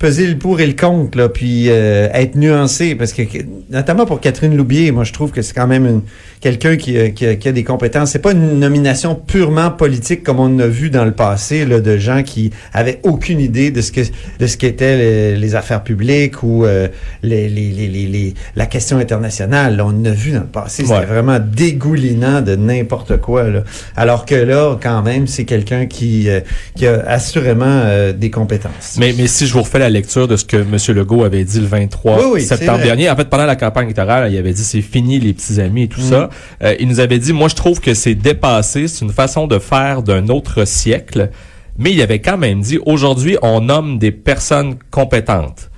peser 0.00 0.26
le 0.26 0.36
pour 0.36 0.60
et 0.60 0.66
le 0.66 0.72
contre, 0.72 1.16
là, 1.16 1.28
puis 1.28 1.68
être 1.68 2.34
nuancé, 2.34 2.96
parce 2.96 3.12
que 3.12 3.22
notamment 3.70 4.06
pour 4.06 4.18
Catherine 4.18 4.56
Loubier, 4.56 4.90
moi 4.90 5.04
je 5.04 5.12
trouve 5.12 5.30
que 5.30 5.42
c'est 5.42 5.54
quand 5.54 5.68
même 5.68 5.86
une 5.86 6.00
quelqu'un 6.40 6.76
qui, 6.76 7.12
qui, 7.12 7.38
qui, 7.38 7.48
a 7.48 7.52
des 7.52 7.64
compétences. 7.64 8.10
C'est 8.10 8.18
pas 8.18 8.32
une 8.32 8.58
nomination 8.58 9.14
purement 9.14 9.70
politique 9.70 10.22
comme 10.22 10.40
on 10.40 10.58
a 10.58 10.66
vu 10.66 10.90
dans 10.90 11.04
le 11.04 11.12
passé 11.12 11.64
là, 11.64 11.80
de 11.80 11.98
gens 11.98 12.22
qui 12.22 12.50
avaient 12.72 13.00
aucune 13.02 13.40
idée 13.40 13.70
de 13.70 13.80
ce 13.80 13.92
que 13.92 14.00
de 14.38 14.46
ce 14.46 14.56
qu'étaient 14.56 15.36
les, 15.36 15.54
affaires 15.54 15.82
publiques 15.82 16.42
ou 16.42 16.64
euh, 16.64 16.88
les, 17.22 17.48
les, 17.48 17.70
les, 17.70 17.88
les, 17.88 18.34
la 18.54 18.66
question 18.66 18.98
internationale. 18.98 19.76
Là, 19.76 19.84
on 19.86 20.04
a 20.04 20.10
vu 20.10 20.30
dans 20.30 20.40
le 20.40 20.46
passé, 20.46 20.84
c'était 20.84 21.04
vraiment 21.04 21.38
dégoulinant 21.40 22.40
de 22.40 22.54
n'importe 22.56 23.16
quoi. 23.18 23.44
Là. 23.44 23.64
Alors 23.96 24.24
que 24.24 24.36
là, 24.36 24.78
quand 24.80 25.02
même, 25.02 25.26
c'est 25.26 25.44
quelqu'un 25.44 25.86
qui, 25.86 26.30
euh, 26.30 26.40
qui 26.76 26.86
a 26.86 27.02
assurément 27.06 27.64
euh, 27.66 28.12
des 28.12 28.30
compétences. 28.30 28.96
Mais, 28.98 29.12
mais 29.16 29.26
si 29.26 29.46
je 29.46 29.52
vous 29.52 29.62
refais 29.62 29.80
la 29.80 29.89
lecture 29.90 30.28
de 30.28 30.36
ce 30.36 30.44
que 30.44 30.56
M. 30.56 30.76
Legault 30.96 31.24
avait 31.24 31.44
dit 31.44 31.60
le 31.60 31.66
23 31.66 32.40
septembre 32.40 32.82
dernier, 32.82 33.10
en 33.10 33.16
fait, 33.16 33.28
pendant 33.28 33.46
la 33.46 33.56
campagne 33.56 33.86
électorale, 33.86 34.32
il 34.32 34.38
avait 34.38 34.52
dit 34.52 34.62
c'est 34.62 34.82
fini 34.82 35.18
les 35.20 35.32
petits 35.32 35.60
amis 35.60 35.84
et 35.84 35.88
tout 35.88 36.00
mm. 36.00 36.10
ça. 36.10 36.30
Euh, 36.62 36.74
il 36.80 36.88
nous 36.88 37.00
avait 37.00 37.18
dit, 37.18 37.32
moi 37.32 37.48
je 37.48 37.54
trouve 37.54 37.80
que 37.80 37.94
c'est 37.94 38.14
dépassé, 38.14 38.88
c'est 38.88 39.04
une 39.04 39.12
façon 39.12 39.46
de 39.46 39.58
faire 39.58 40.02
d'un 40.02 40.28
autre 40.28 40.64
siècle, 40.64 41.30
mais 41.78 41.92
il 41.92 42.02
avait 42.02 42.20
quand 42.20 42.38
même 42.38 42.60
dit, 42.60 42.78
aujourd'hui 42.86 43.36
on 43.42 43.60
nomme 43.60 43.98
des 43.98 44.12
personnes 44.12 44.76
compétentes. 44.90 45.70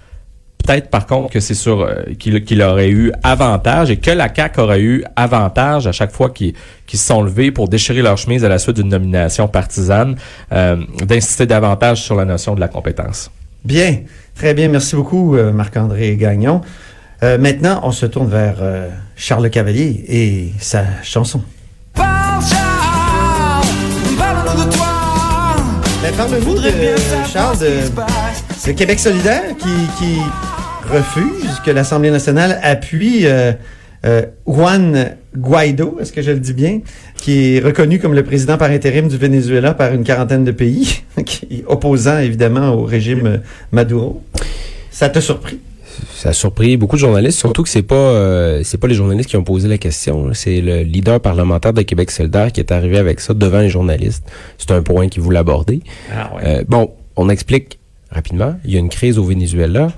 Peut-être 0.65 0.91
par 0.91 1.07
contre 1.07 1.31
que 1.31 1.41
c'est 1.41 1.55
sur 1.55 1.81
euh, 1.81 2.03
qu'il 2.19 2.63
aurait 2.63 2.91
eu 2.91 3.13
avantage 3.25 3.91
et 3.91 3.97
que 3.97 4.11
la 4.11 4.33
CAQ 4.33 4.61
aurait 4.61 4.81
eu 4.81 5.05
avantage 5.17 5.89
à 5.89 5.93
chaque 5.93 6.13
fois 6.13 6.31
qu'ils 6.31 6.55
se 6.89 6.97
sont 6.99 7.23
levés 7.23 7.51
pour 7.51 7.69
déchirer 7.69 8.03
leur 8.03 8.17
chemise 8.17 8.45
à 8.45 8.49
la 8.49 8.59
suite 8.59 8.77
d'une 8.77 8.89
nomination 8.89 9.49
partisane, 9.49 10.17
euh, 10.53 10.77
d'insister 11.05 11.47
davantage 11.47 12.03
sur 12.03 12.15
la 12.15 12.25
notion 12.25 12.55
de 12.55 12.61
la 12.61 12.69
compétence. 12.69 13.31
Bien, 13.65 14.01
très 14.35 14.55
bien, 14.55 14.69
merci 14.69 14.97
beaucoup 14.97 15.37
Marc-André 15.53 16.17
Gagnon. 16.17 16.63
Euh, 17.23 17.39
maintenant, 17.39 17.81
on 17.85 17.93
se 17.93 18.05
tourne 18.07 18.29
vers 18.29 18.57
euh, 18.61 18.89
Charles 19.15 19.49
Cavalier 19.49 20.05
et 20.09 20.53
sa 20.59 20.85
chanson. 21.05 21.41
Parle-nous 26.17 26.59
de 26.59 26.71
Charles, 27.33 27.59
de, 27.59 28.73
Québec 28.73 28.99
solidaire 28.99 29.43
qui, 29.59 30.19
refuse 30.91 31.61
que 31.65 31.71
l'Assemblée 31.71 32.11
nationale 32.11 32.59
appuie 32.63 33.25
euh, 34.05 34.23
Juan 34.47 35.17
Guaido, 35.37 35.99
est-ce 36.01 36.13
que 36.13 36.23
je 36.23 36.31
le 36.31 36.41
dis 36.41 36.53
bien, 36.53 36.81
qui 37.17 37.57
est 37.57 37.61
reconnu 37.61 37.99
comme 37.99 38.15
le 38.15 38.25
président 38.25 38.59
par 38.59 38.71
intérim 38.71 39.09
du 39.09 39.17
Venezuela 39.17 39.75
par 39.75 39.93
une 39.95 40.05
quarantaine 40.05 40.45
de 40.45 40.53
pays, 40.53 41.03
qui 41.25 41.65
opposant 41.67 42.19
évidemment 42.19 42.75
au 42.75 42.85
régime 42.85 43.41
Maduro. 43.71 44.23
Ça 44.91 45.09
t'a 45.09 45.21
surpris? 45.21 45.59
ça 46.15 46.31
a 46.31 46.33
surpris 46.33 46.77
beaucoup 46.77 46.97
de 46.97 47.01
journalistes, 47.01 47.39
surtout 47.39 47.63
que 47.63 47.69
c'est 47.69 47.83
pas 47.83 47.95
euh, 47.95 48.61
c'est 48.65 48.79
pas 48.79 48.87
les 48.87 48.95
journalistes 48.95 49.29
qui 49.29 49.37
ont 49.37 49.45
posé 49.45 49.69
la 49.69 49.79
question, 49.79 50.33
c'est 50.35 50.61
le 50.61 50.83
leader 50.83 51.21
parlementaire 51.21 51.73
de 51.73 51.83
Québec 51.83 52.11
solidaire 52.11 52.53
qui 52.53 52.61
est 52.61 52.73
arrivé 52.73 52.99
avec 52.99 53.21
ça 53.21 53.35
devant 53.35 53.61
les 53.61 53.69
journalistes. 53.69 54.25
C'est 54.59 54.71
un 54.71 54.83
point 54.83 55.09
qu'il 55.09 55.23
voulait 55.23 55.39
aborder. 55.39 55.81
Ah 56.15 56.31
euh, 56.45 56.65
bon, 56.69 56.93
on 57.17 57.29
explique 57.29 57.79
rapidement, 58.11 58.55
il 58.65 58.73
y 58.73 58.77
a 58.77 58.79
une 58.79 58.89
crise 58.89 59.19
au 59.19 59.25
Venezuela. 59.25 59.89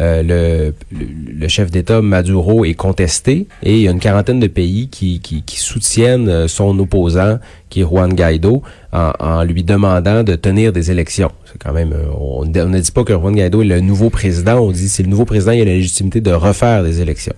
Euh, 0.00 0.22
le, 0.22 0.74
le, 0.92 1.48
chef 1.48 1.70
d'État 1.70 2.02
Maduro 2.02 2.64
est 2.64 2.74
contesté 2.74 3.46
et 3.62 3.76
il 3.76 3.82
y 3.82 3.88
a 3.88 3.92
une 3.92 4.00
quarantaine 4.00 4.40
de 4.40 4.48
pays 4.48 4.88
qui, 4.88 5.20
qui, 5.20 5.42
qui 5.42 5.60
soutiennent 5.60 6.28
euh, 6.28 6.48
son 6.48 6.76
opposant, 6.80 7.38
qui 7.70 7.82
est 7.82 7.84
Juan 7.84 8.12
Guaido, 8.12 8.62
en, 8.92 9.12
en 9.20 9.44
lui 9.44 9.62
demandant 9.62 10.24
de 10.24 10.34
tenir 10.34 10.72
des 10.72 10.90
élections. 10.90 11.30
C'est 11.44 11.62
quand 11.62 11.72
même, 11.72 11.92
euh, 11.92 12.06
on, 12.18 12.44
ne 12.44 12.80
dit 12.80 12.90
pas 12.90 13.04
que 13.04 13.12
Juan 13.12 13.34
Guaido 13.34 13.62
est 13.62 13.66
le 13.66 13.80
nouveau 13.80 14.10
président, 14.10 14.58
on 14.58 14.72
dit 14.72 14.88
c'est 14.88 15.04
le 15.04 15.10
nouveau 15.10 15.26
président, 15.26 15.52
il 15.52 15.62
a 15.62 15.64
la 15.64 15.72
légitimité 15.72 16.20
de 16.20 16.32
refaire 16.32 16.82
des 16.82 17.00
élections. 17.00 17.34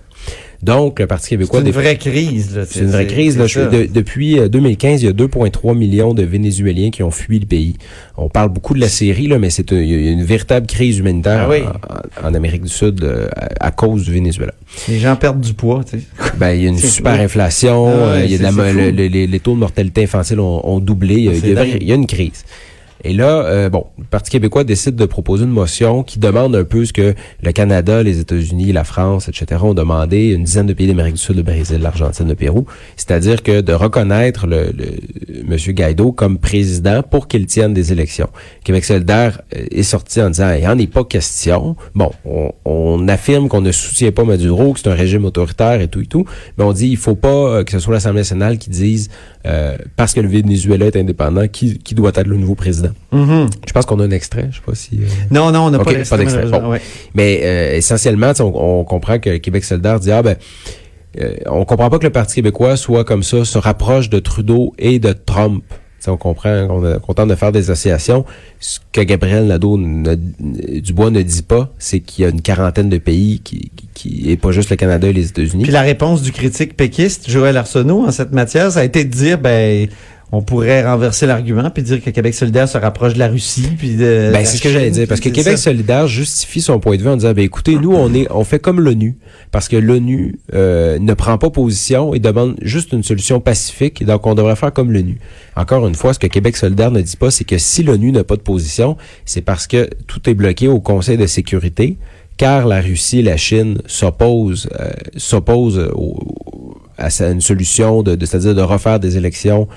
Donc, 0.63 0.99
le 0.99 1.05
Parti 1.07 1.29
québécois... 1.29 1.59
C'est 1.59 1.65
une 1.67 1.71
vraie 1.71 1.97
crise. 1.97 2.55
là. 2.55 2.63
c'est 2.67 2.79
une 2.79 2.89
vraie 2.89 3.05
crise. 3.07 3.37
Là, 3.37 3.45
de- 3.69 3.85
depuis 3.85 4.39
euh, 4.39 4.49
2015, 4.49 5.03
il 5.03 5.05
y 5.05 5.09
a 5.09 5.11
2,3 5.13 5.77
millions 5.77 6.13
de 6.15 6.23
Vénézuéliens 6.23 6.89
qui 6.89 7.03
ont 7.03 7.11
fui 7.11 7.37
le 7.39 7.45
pays. 7.45 7.75
On 8.17 8.27
parle 8.27 8.49
beaucoup 8.49 8.73
de 8.73 8.79
la 8.79 8.89
Syrie, 8.89 9.27
là, 9.27 9.37
mais 9.37 9.51
c'est 9.51 9.69
une 9.71 10.23
véritable 10.23 10.65
crise 10.65 10.97
humanitaire 10.97 11.41
Ah 11.45 11.49
oui. 11.49 11.59
en, 12.23 12.27
en 12.29 12.33
Amérique 12.33 12.63
du 12.63 12.69
Sud 12.69 13.03
euh, 13.03 13.27
à, 13.35 13.67
à 13.67 13.71
cause 13.71 14.03
du 14.05 14.13
Venezuela. 14.13 14.53
Les 14.89 14.99
gens 14.99 15.15
perdent 15.15 15.41
du 15.41 15.53
poids. 15.53 15.83
tu 15.83 15.99
sais. 15.99 16.03
Ben, 16.37 16.51
il 16.53 16.63
y 16.63 16.65
a 16.65 16.69
une 16.69 16.77
super 16.77 17.19
inflation, 17.19 17.87
Ah 17.87 17.91
euh, 18.15 18.21
il 18.25 18.31
y 18.31 18.35
a 18.35 18.37
de 18.37 18.43
la, 18.43 18.73
le- 18.73 18.91
le- 18.91 19.07
les, 19.07 19.27
les 19.27 19.39
taux 19.39 19.53
de 19.53 19.59
mortalité 19.59 20.03
infantile 20.03 20.39
ont, 20.39 20.61
ont 20.67 20.79
doublé, 20.79 21.15
y 21.21 21.29
a- 21.29 21.33
il 21.65 21.83
y 21.87 21.91
a 21.91 21.95
une 21.95 22.05
crise. 22.07 22.43
Et 23.03 23.13
là, 23.13 23.43
euh, 23.45 23.69
bon, 23.69 23.85
le 23.97 24.05
Parti 24.05 24.31
québécois 24.31 24.63
décide 24.63 24.95
de 24.95 25.05
proposer 25.05 25.43
une 25.43 25.51
motion 25.51 26.03
qui 26.03 26.19
demande 26.19 26.55
un 26.55 26.63
peu 26.63 26.85
ce 26.85 26.93
que 26.93 27.13
le 27.43 27.51
Canada, 27.51 28.03
les 28.03 28.19
États-Unis, 28.19 28.71
la 28.71 28.83
France, 28.83 29.29
etc. 29.29 29.61
ont 29.63 29.73
demandé, 29.73 30.29
une 30.29 30.43
dizaine 30.43 30.67
de 30.67 30.73
pays 30.73 30.87
d'Amérique 30.87 31.15
du 31.15 31.21
Sud, 31.21 31.35
le 31.35 31.43
Brésil, 31.43 31.79
l'Argentine, 31.81 32.27
le 32.27 32.35
Pérou, 32.35 32.65
c'est-à-dire 32.95 33.43
que 33.43 33.61
de 33.61 33.73
reconnaître 33.73 34.47
le, 34.47 34.71
le 34.75 35.43
Monsieur 35.43 35.73
Guaido 35.73 36.11
comme 36.11 36.37
président 36.37 37.03
pour 37.03 37.27
qu'il 37.27 37.45
tienne 37.45 37.73
des 37.73 37.91
élections. 37.91 38.29
Québec 38.63 38.85
solidaire 38.85 39.41
euh, 39.55 39.65
est 39.71 39.83
sorti 39.83 40.21
en 40.21 40.29
disant, 40.29 40.53
il 40.53 40.61
n'y 40.61 40.67
en 40.67 40.77
est 40.77 40.87
pas 40.87 41.03
question. 41.03 41.75
Bon, 41.95 42.11
on, 42.25 42.51
on 42.65 43.07
affirme 43.07 43.47
qu'on 43.47 43.61
ne 43.61 43.71
soutient 43.71 44.11
pas 44.11 44.23
Maduro, 44.23 44.73
que 44.73 44.79
c'est 44.79 44.89
un 44.89 44.93
régime 44.93 45.25
autoritaire 45.25 45.81
et 45.81 45.87
tout 45.87 46.01
et 46.01 46.05
tout, 46.05 46.25
mais 46.57 46.63
on 46.63 46.73
dit, 46.73 46.89
il 46.89 46.97
faut 46.97 47.15
pas 47.15 47.29
euh, 47.29 47.63
que 47.63 47.71
ce 47.71 47.79
soit 47.79 47.93
l'Assemblée 47.93 48.21
nationale 48.21 48.57
qui 48.57 48.69
dise, 48.69 49.09
euh, 49.45 49.77
parce 49.95 50.13
que 50.13 50.19
le 50.19 50.27
Venezuela 50.27 50.87
est 50.87 50.95
indépendant, 50.95 51.47
qui, 51.47 51.77
qui 51.79 51.95
doit 51.95 52.11
être 52.15 52.27
le 52.27 52.37
nouveau 52.37 52.55
président. 52.55 52.86
Mhm. 53.11 53.47
Je 53.67 53.73
pense 53.73 53.85
qu'on 53.85 53.99
a 53.99 54.05
un 54.05 54.11
extrait, 54.11 54.47
je 54.51 54.57
sais 54.57 54.61
pas 54.65 54.75
si... 54.75 54.99
euh, 55.01 55.05
Non, 55.31 55.51
non, 55.51 55.61
on 55.67 55.69
n'a 55.71 55.79
pas 55.79 55.93
d'extrait. 55.93 56.23
malheureusement, 56.25 56.59
Bon. 56.61 56.69
ouais. 56.71 56.81
Mais 57.15 57.41
euh, 57.43 57.75
essentiellement, 57.75 58.31
on, 58.39 58.79
on 58.79 58.83
comprend 58.83 59.19
que 59.19 59.37
Québec 59.37 59.63
solidaire 59.63 59.99
dit, 59.99 60.11
ah 60.11 60.21
ben, 60.21 60.35
euh, 61.19 61.35
on 61.47 61.65
comprend 61.65 61.89
pas 61.89 61.97
que 61.99 62.05
le 62.05 62.11
Parti 62.11 62.35
québécois 62.35 62.77
soit 62.77 63.03
comme 63.03 63.23
ça, 63.23 63.43
se 63.45 63.57
rapproche 63.57 64.09
de 64.09 64.19
Trudeau 64.19 64.73
et 64.77 64.99
de 64.99 65.13
Trump. 65.13 65.63
On 66.09 66.15
comprend 66.15 66.67
qu'on 66.69 66.89
est 66.89 66.99
content 67.01 67.27
de 67.27 67.35
faire 67.35 67.51
des 67.51 67.69
associations. 67.69 68.23
Ce 68.61 68.79
que 68.93 69.01
Gabriel 69.01 69.45
Nadeau 69.47 69.75
ne- 69.77 70.15
Dubois 70.79 71.09
ne 71.09 71.21
dit 71.21 71.41
pas, 71.41 71.73
c'est 71.79 71.99
qu'il 71.99 72.23
y 72.23 72.25
a 72.25 72.29
une 72.29 72.41
quarantaine 72.41 72.87
de 72.87 72.97
pays 72.97 73.41
qui, 73.43 73.71
qui, 73.75 73.89
qui- 73.93 74.31
et 74.31 74.37
pas 74.37 74.51
juste 74.51 74.69
le 74.69 74.77
Canada 74.77 75.09
et 75.09 75.11
les 75.11 75.27
États-Unis. 75.27 75.63
Puis 75.63 75.71
la 75.73 75.81
réponse 75.81 76.21
du 76.21 76.31
critique 76.31 76.77
péquiste, 76.77 77.29
Joël 77.29 77.57
Arsenault, 77.57 78.05
en 78.07 78.11
cette 78.11 78.31
matière, 78.31 78.71
ça 78.71 78.79
a 78.81 78.83
été 78.85 79.03
de 79.03 79.09
dire, 79.09 79.37
ben, 79.37 79.89
on 80.31 80.41
pourrait 80.41 80.83
renverser 80.85 81.25
l'argument 81.25 81.69
puis 81.69 81.83
dire 81.83 82.03
que 82.03 82.09
Québec 82.09 82.33
solidaire 82.33 82.67
se 82.67 82.77
rapproche 82.77 83.13
de 83.13 83.19
la 83.19 83.29
Russie 83.29 83.69
puis 83.77 83.95
de. 83.95 84.29
Ben, 84.33 84.45
c'est 84.45 84.57
ce 84.57 84.61
que 84.61 84.69
j'allais 84.69 84.91
dire. 84.91 85.07
Parce 85.07 85.21
que 85.21 85.29
Québec 85.29 85.57
ça. 85.57 85.63
solidaire 85.71 86.07
justifie 86.07 86.59
son 86.59 86.79
point 86.81 86.97
de 86.97 87.01
vue 87.01 87.07
en 87.07 87.15
disant, 87.15 87.31
ben 87.33 87.45
écoutez, 87.45 87.75
nous, 87.75 87.93
on 87.93 88.13
est, 88.13 88.27
on 88.29 88.43
fait 88.43 88.59
comme 88.59 88.81
l'ONU. 88.81 89.17
Parce 89.51 89.69
que 89.69 89.77
l'ONU 89.77 90.35
euh, 90.53 90.99
ne 90.99 91.13
prend 91.13 91.37
pas 91.37 91.49
position 91.49 92.13
et 92.13 92.19
demande 92.19 92.57
juste 92.61 92.91
une 92.91 93.03
solution 93.03 93.39
pacifique. 93.39 94.03
Donc, 94.03 94.27
on 94.27 94.35
devrait 94.35 94.57
faire 94.57 94.73
comme 94.73 94.91
l'ONU. 94.91 95.17
Encore 95.55 95.87
une 95.87 95.95
fois, 95.95 96.13
ce 96.13 96.19
que 96.19 96.27
Québec 96.27 96.57
solidaire 96.57 96.91
ne 96.91 96.99
dit 97.01 97.15
pas, 97.15 97.31
c'est 97.31 97.45
que 97.45 97.57
si 97.57 97.83
l'ONU 97.83 98.11
n'a 98.11 98.25
pas 98.25 98.35
de 98.35 98.41
position, 98.41 98.97
c'est 99.23 99.41
parce 99.41 99.65
que 99.65 99.89
tout 100.07 100.29
est 100.29 100.33
bloqué 100.33 100.67
au 100.67 100.81
Conseil 100.81 101.15
de 101.15 101.25
sécurité, 101.25 101.97
car 102.35 102.67
la 102.67 102.81
Russie 102.81 103.19
et 103.19 103.23
la 103.23 103.37
Chine 103.37 103.77
s'opposent, 103.87 104.67
euh, 104.79 104.89
s'opposent 105.15 105.89
à 106.97 107.09
une 107.29 107.41
solution 107.41 108.03
de, 108.03 108.15
de- 108.15 108.25
c'est-à-dire 108.25 108.55
de 108.55 108.61
refaire 108.61 108.99
des 108.99 109.17
élections 109.17 109.67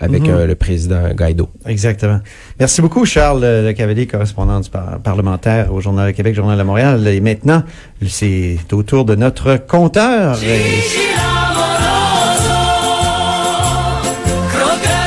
avec 0.00 0.22
Mhm. 0.22 0.30
euh, 0.30 0.46
le 0.46 0.54
président 0.54 1.10
Guaido. 1.14 1.48
Exactement. 1.66 2.20
Merci 2.58 2.80
beaucoup, 2.82 3.04
Charles 3.04 3.44
euh, 3.44 3.66
Le 3.68 3.72
Cavalier, 3.72 4.06
correspondant 4.06 4.60
du 4.60 4.70
par- 4.70 4.98
parlementaire 4.98 5.72
au 5.72 5.80
Journal 5.80 6.06
de 6.10 6.16
Québec, 6.16 6.34
Journal 6.34 6.58
de 6.58 6.62
Montréal. 6.62 7.06
Et 7.08 7.20
maintenant, 7.20 7.62
c'est 8.08 8.58
au 8.72 8.82
tour 8.82 9.04
de 9.04 9.14
notre 9.14 9.56
compteur. 9.56 10.36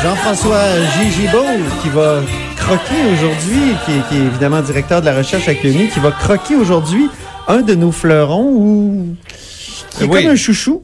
Jean-François 0.03 0.63
Gigibo, 0.97 1.43
qui 1.81 1.89
va 1.89 2.21
croquer 2.57 3.01
aujourd'hui, 3.13 3.75
qui, 3.85 3.91
est- 3.91 4.07
qui 4.09 4.15
est 4.21 4.25
évidemment 4.27 4.61
directeur 4.61 4.99
de 5.01 5.05
la 5.05 5.15
recherche 5.17 5.47
avec 5.47 5.63
l'ONU, 5.63 5.87
qui 5.87 5.99
va 5.99 6.11
croquer 6.11 6.55
aujourd'hui 6.55 7.09
un 7.47 7.61
de 7.61 7.73
nos 7.75 7.91
fleurons 7.91 8.49
ou 8.51 9.15
qui 9.97 10.03
est 10.03 10.07
Oui. 10.07 10.23
comme 10.23 10.31
un 10.31 10.35
chouchou. 10.35 10.81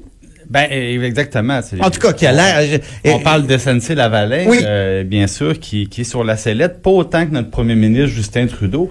Ben, 0.50 0.66
euh, 0.72 1.04
exactement. 1.04 1.60
En 1.80 1.90
tout 1.92 2.00
cas, 2.00 2.14
qui 2.14 2.26
a 2.26 2.32
l'air... 2.32 2.80
On 3.06 3.20
parle 3.20 3.46
de 3.46 3.58
SNC 3.58 3.94
Lavalin, 3.96 4.46
Oui. 4.48 4.58
euh, 4.64 5.04
bien 5.04 5.28
sûr, 5.28 5.60
qui, 5.60 5.88
qui 5.88 6.02
est 6.02 6.06
sur 6.06 6.24
la 6.24 6.38
sellette, 6.38 6.82
pas 6.82 6.90
autant 6.90 7.26
que 7.26 7.32
notre 7.32 7.52
premier 7.52 7.76
ministre 7.76 8.08
Justin 8.16 8.48
Trudeau. 8.48 8.90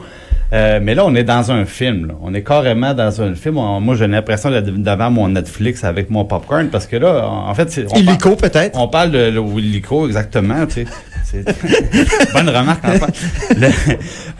Euh, 0.52 0.80
mais 0.82 0.94
là, 0.94 1.04
on 1.04 1.14
est 1.14 1.24
dans 1.24 1.52
un 1.52 1.66
film. 1.66 2.06
là. 2.06 2.14
On 2.22 2.32
est 2.32 2.42
carrément 2.42 2.94
dans 2.94 3.20
un 3.20 3.34
film. 3.34 3.58
On- 3.58 3.80
moi, 3.80 3.96
j'ai 3.96 4.06
l'impression 4.06 4.50
d'être 4.50 4.64
devant 4.72 5.10
mon 5.10 5.28
Netflix 5.28 5.84
avec 5.84 6.08
mon 6.08 6.24
popcorn 6.24 6.68
parce 6.68 6.86
que 6.86 6.96
là, 6.96 7.28
en 7.28 7.52
fait, 7.54 7.70
c'est. 7.70 7.84
on 7.92 7.96
Illico, 7.98 8.34
peut-être. 8.34 8.78
On 8.80 8.88
parle 8.88 9.10
de 9.10 9.18
le 9.30 9.40
Willico, 9.40 10.06
exactement. 10.06 10.64
Tu 10.66 10.72
sais. 10.72 10.86
C'est 11.30 11.44
bonne 12.32 12.48
remarque, 12.48 12.82
enfin. 12.86 13.06
Le- 13.56 13.68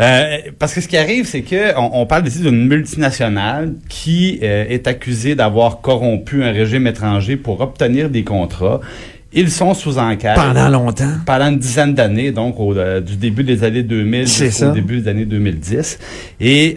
euh, 0.00 0.38
parce 0.59 0.73
que 0.75 0.80
ce 0.80 0.88
qui 0.88 0.97
arrive, 0.97 1.26
c'est 1.26 1.42
que 1.42 1.76
on, 1.78 1.90
on 2.00 2.07
parle 2.07 2.26
ici 2.26 2.40
d'une 2.40 2.66
multinationale 2.66 3.75
qui 3.88 4.38
euh, 4.42 4.64
est 4.68 4.87
accusée 4.87 5.35
d'avoir 5.35 5.80
corrompu 5.80 6.42
un 6.45 6.52
régime 6.52 6.87
étranger 6.87 7.37
pour 7.37 7.61
obtenir 7.61 8.09
des 8.09 8.25
contrats. 8.25 8.80
Ils 9.35 9.50
sont 9.50 9.75
sous 9.75 9.99
enquête 9.99 10.37
Pendant 10.37 10.71
longtemps. 10.71 11.12
pendant 11.26 11.49
une 11.49 11.59
dizaine 11.59 11.92
d'années, 11.95 12.33
donc 12.33 12.59
au, 12.59 12.75
euh, 12.75 13.02
du 13.02 13.16
début 13.16 13.45
des 13.45 13.62
années 13.62 13.83
2000 13.83 14.26
C'est 14.26 14.47
jusqu'au 14.47 14.71
début 14.73 15.00
des 15.02 15.09
années 15.09 15.26
2010. 15.26 15.99
Et 16.40 16.76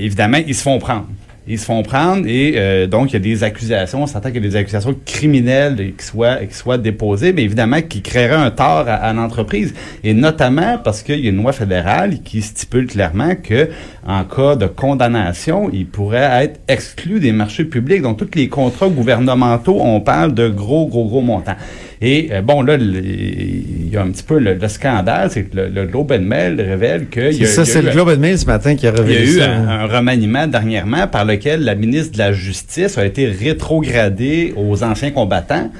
évidemment, 0.00 0.38
ils 0.44 0.54
se 0.54 0.62
font 0.62 0.78
prendre. 0.80 1.06
Ils 1.48 1.58
se 1.58 1.64
font 1.64 1.82
prendre 1.82 2.26
et 2.26 2.54
euh, 2.56 2.86
donc 2.88 3.10
il 3.10 3.12
y 3.12 3.16
a 3.16 3.20
des 3.20 3.44
accusations. 3.44 4.02
On 4.02 4.06
s'entend 4.06 4.30
qu'il 4.30 4.42
y 4.42 4.46
a 4.46 4.50
des 4.50 4.56
accusations 4.56 4.96
criminelles 5.04 5.94
qui 5.96 6.04
soient, 6.04 6.36
qui 6.44 6.54
soient 6.54 6.78
déposées, 6.78 7.32
mais 7.32 7.44
évidemment 7.44 7.80
qui 7.82 8.02
créeraient 8.02 8.34
un 8.34 8.50
tort 8.50 8.88
à, 8.88 8.94
à 8.94 9.12
l'entreprise. 9.12 9.72
Et 10.02 10.12
notamment 10.12 10.78
parce 10.82 11.02
qu'il 11.02 11.20
y 11.20 11.26
a 11.26 11.30
une 11.30 11.36
loi 11.36 11.52
fédérale 11.52 12.20
qui 12.24 12.42
stipule 12.42 12.88
clairement 12.88 13.34
que 13.36 13.70
en 14.06 14.24
cas 14.24 14.56
de 14.56 14.66
condamnation, 14.66 15.70
il 15.72 15.86
pourrait 15.86 16.44
être 16.44 16.60
exclu 16.68 17.20
des 17.20 17.32
marchés 17.32 17.64
publics. 17.64 18.02
Donc 18.02 18.18
tous 18.18 18.36
les 18.36 18.48
contrats 18.48 18.88
gouvernementaux, 18.88 19.78
on 19.80 20.00
parle 20.00 20.34
de 20.34 20.48
gros, 20.48 20.86
gros, 20.86 21.06
gros 21.06 21.22
montants. 21.22 21.56
Et 22.02 22.28
euh, 22.32 22.42
bon, 22.42 22.62
là, 22.62 22.76
il 22.76 23.88
y 23.90 23.96
a 23.96 24.02
un 24.02 24.10
petit 24.10 24.22
peu 24.22 24.38
le, 24.38 24.54
le 24.54 24.68
scandale, 24.68 25.30
c'est 25.30 25.44
que 25.44 25.56
le, 25.56 25.68
le 25.68 25.86
Globe 25.86 26.12
and 26.12 26.22
Mail 26.22 26.60
révèle 26.60 27.06
qu'il 27.08 27.34
C'est 27.34 27.44
a, 27.44 27.46
ça, 27.46 27.64
c'est 27.64 27.78
eu 27.78 27.82
le 27.82 27.88
un- 27.90 27.92
Globe 27.92 28.08
and 28.10 28.18
Mail 28.20 28.38
ce 28.38 28.46
matin 28.46 28.74
qui 28.76 28.86
a 28.86 28.90
il 28.90 28.96
y 28.96 28.98
a 28.98 29.02
révélé 29.02 29.32
eu 29.36 29.40
un, 29.40 29.68
un 29.68 29.86
remaniement 29.86 30.46
dernièrement 30.46 31.06
par 31.06 31.24
lequel 31.24 31.64
la 31.64 31.74
ministre 31.74 32.12
de 32.12 32.18
la 32.18 32.32
Justice 32.32 32.98
a 32.98 33.06
été 33.06 33.26
rétrogradée 33.26 34.52
aux 34.56 34.82
anciens 34.82 35.10
combattants. 35.10 35.70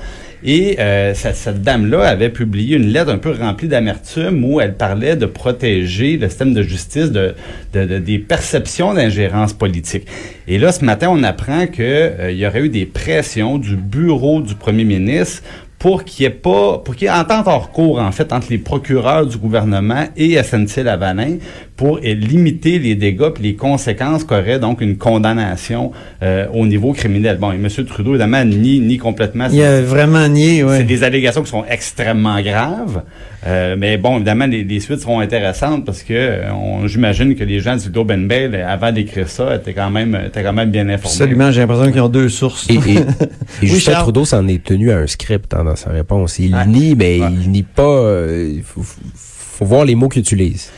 Et 0.45 0.77
euh, 0.79 1.13
cette, 1.15 1.35
cette 1.35 1.63
dame-là 1.63 2.03
avait 2.07 2.29
publié 2.29 2.77
une 2.77 2.89
lettre 2.93 3.11
un 3.11 3.19
peu 3.19 3.33
remplie 3.33 3.69
d'amertume 3.69 4.45
où 4.45 4.61
elle 4.61 4.75
parlait 4.75 5.17
de 5.17 5.27
protéger 5.27 6.19
le 6.19 6.29
système 6.29 6.53
de 6.55 6.63
justice 6.63 7.11
de, 7.11 7.35
de- 7.73 7.85
de- 7.85 7.99
des 7.99 8.19
perceptions 8.19 8.95
d'ingérence 8.95 9.55
politique. 9.55 10.07
Et 10.47 10.59
là, 10.59 10.73
ce 10.73 10.85
matin, 10.85 11.09
on 11.11 11.23
apprend 11.25 11.67
que 11.67 11.83
euh, 11.83 12.31
y 12.33 12.47
aurait 12.47 12.61
eu 12.61 12.69
des 12.69 12.85
pressions 12.87 13.59
du 13.59 13.77
bureau 13.77 14.41
du 14.41 14.55
premier 14.55 14.85
ministre 14.85 15.43
pour 15.79 16.05
qu'il 16.05 16.27
n'y 16.27 16.33
ait 16.33 16.37
pas, 16.37 16.79
pour 16.79 16.97
qu'il 16.97 17.07
y 17.07 17.09
ait 17.09 17.15
entente 17.15 17.47
hors 17.47 17.71
cours, 17.71 17.99
en 18.01 18.13
fait, 18.13 18.33
entre 18.33 18.49
les 18.51 18.59
procureurs 18.59 19.27
du 19.27 19.37
gouvernement 19.37 20.07
et 20.17 20.37
SNC-Lavalin 20.43 21.39
pour 21.77 21.99
euh, 21.99 22.15
limiter 22.15 22.79
les 22.79 22.95
dégâts 22.95 23.33
et 23.39 23.43
les 23.43 23.55
conséquences 23.55 24.25
qu'aurait 24.25 24.59
donc 24.59 24.81
une 24.81 24.97
condamnation 24.97 25.93
euh, 26.23 26.47
au 26.55 26.67
niveau 26.67 26.93
criminel. 26.93 27.37
Bon, 27.39 27.53
et 27.53 27.57
M. 27.57 27.69
Trudeau, 27.87 28.11
évidemment, 28.13 28.45
nie, 28.45 28.81
nie 28.81 28.97
complètement. 28.99 29.49
Il 29.53 29.61
a 29.63 29.83
vraiment 29.83 30.27
nié, 30.29 30.59
C'est 30.59 30.65
ouais. 30.65 30.83
des 30.85 31.05
allégations 31.05 31.43
qui 31.43 31.51
sont 31.51 31.65
extrêmement 31.69 32.41
graves. 32.41 33.03
Euh, 33.47 33.77
mais 33.79 33.97
bon, 33.99 34.17
évidemment, 34.17 34.47
les, 34.47 34.65
les 34.65 34.81
suites 34.81 35.01
seront 35.01 35.21
intéressantes 35.21 35.85
parce 35.85 36.03
que 36.03 36.15
euh, 36.15 36.51
on- 36.53 36.87
j'imagine 36.89 37.35
que 37.37 37.45
les 37.45 37.61
gens 37.61 37.77
du 37.77 37.91
Globe 37.91 38.11
and 38.11 38.17
Mail, 38.27 38.55
euh, 38.55 38.67
avant 38.67 38.91
d'écrire 38.91 39.29
ça, 39.29 39.55
étaient 39.57 39.75
quand 39.75 39.91
même, 39.91 40.19
étaient 40.27 40.43
quand 40.43 40.53
même 40.55 40.71
bien 40.71 40.89
informés. 40.89 41.15
Absolument, 41.15 41.53
j'ai 41.53 41.61
l'impression 41.61 41.93
qu'ils 41.93 42.01
ont 42.01 42.09
deux 42.09 42.29
sources. 42.31 42.67
Et, 42.71 42.75
et, 42.75 42.79
et 42.97 43.03
Oui, 43.63 43.69
Justin 43.69 43.93
Charles. 43.93 44.03
Trudeau 44.05 44.25
s'en 44.25 44.49
est 44.49 44.65
tenu 44.65 44.91
à 44.91 44.97
un 44.99 45.07
script 45.07 45.53
hein, 45.55 45.63
dans 45.65 45.77
sa 45.77 45.91
réponse. 45.91 46.39
Il 46.39 46.55
Ouais. 46.55 46.67
nie, 46.67 46.95
mais 46.97 47.21
Ouais. 47.21 47.29
il 47.41 47.51
nie 47.51 47.63
pas. 47.63 47.83
euh, 47.83 48.51
Il 48.57 48.63
faut, 48.63 48.83
faut- 48.83 49.01
faut 49.15 49.65
voir 49.65 49.85
les 49.85 49.95
mots 49.95 50.09
qu'il 50.09 50.21
utilise. 50.23 50.71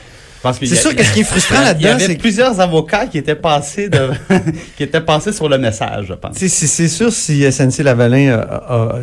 C'est 0.53 0.75
sûr 0.77 0.95
que 0.95 1.03
ce 1.05 1.13
qui 1.13 1.21
est 1.21 1.25
frustrant 1.25 1.61
là-dedans, 1.63 1.97
c'est 1.99 2.17
que 2.17 2.21
plusieurs 2.21 2.59
avocats 2.61 3.07
qui 3.07 3.19
étaient 3.19 3.35
passés 3.35 3.89
de, 3.89 3.99
qui 4.77 4.83
étaient 4.83 5.01
passés 5.01 5.33
sur 5.33 5.49
le 5.49 5.59
message, 5.59 6.07
je 6.09 6.15
pense. 6.15 6.37
c'est- 6.37 6.89
sûr 6.89 7.13
si 7.13 7.43
SNC 7.51 7.83
Lavalin 7.83 8.45